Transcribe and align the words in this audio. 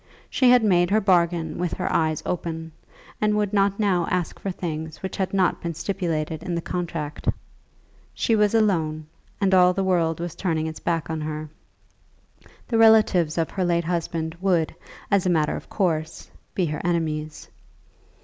She 0.31 0.49
had 0.49 0.63
made 0.63 0.89
her 0.89 0.99
bargain 0.99 1.59
with 1.59 1.73
her 1.73 1.87
eyes 1.93 2.23
open, 2.25 2.71
and 3.21 3.37
would 3.37 3.53
not 3.53 3.79
now 3.79 4.07
ask 4.09 4.39
for 4.39 4.49
things 4.49 5.03
which 5.03 5.15
had 5.17 5.31
not 5.31 5.61
been 5.61 5.75
stipulated 5.75 6.41
in 6.41 6.55
the 6.55 6.59
contract. 6.61 7.27
She 8.11 8.35
was 8.35 8.55
alone, 8.55 9.05
and 9.39 9.53
all 9.53 9.73
the 9.73 9.83
world 9.83 10.19
was 10.19 10.33
turning 10.33 10.65
its 10.65 10.79
back 10.79 11.11
on 11.11 11.21
her. 11.21 11.49
The 12.67 12.79
relatives 12.79 13.37
of 13.37 13.51
her 13.51 13.63
late 13.63 13.85
husband 13.85 14.35
would, 14.41 14.73
as 15.11 15.27
a 15.27 15.29
matter 15.29 15.55
of 15.55 15.69
course, 15.69 16.31
be 16.55 16.65
her 16.65 16.81
enemies. 16.83 17.47